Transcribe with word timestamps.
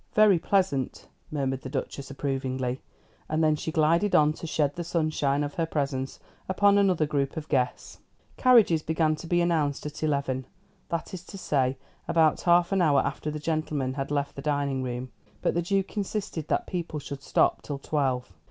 "Very 0.15 0.39
pleasant," 0.39 1.07
murmured 1.29 1.61
the 1.61 1.69
Duchess 1.69 2.09
approvingly: 2.09 2.81
and 3.29 3.43
then 3.43 3.55
she 3.55 3.71
glided 3.71 4.15
on 4.15 4.33
to 4.33 4.47
shed 4.47 4.73
the 4.73 4.83
sunshine 4.83 5.43
of 5.43 5.53
her 5.53 5.67
presence 5.67 6.19
upon 6.49 6.79
another 6.79 7.05
group 7.05 7.37
of 7.37 7.47
guests. 7.49 7.99
Carriages 8.35 8.81
began 8.81 9.15
to 9.17 9.27
be 9.27 9.41
announced 9.41 9.85
at 9.85 10.01
eleven 10.01 10.47
that 10.89 11.13
is 11.13 11.23
to 11.25 11.37
say, 11.37 11.77
about 12.07 12.41
half 12.41 12.71
an 12.71 12.81
hour 12.81 13.01
after 13.01 13.29
the 13.29 13.37
gentlemen 13.37 13.93
had 13.93 14.09
left 14.09 14.35
the 14.35 14.41
dining 14.41 14.81
room 14.81 15.11
but 15.43 15.53
the 15.53 15.61
Duke 15.61 15.95
insisted 15.95 16.47
that 16.47 16.65
people 16.65 16.99
should 16.99 17.21
stop 17.21 17.61
till 17.61 17.77
twelve. 17.77 18.33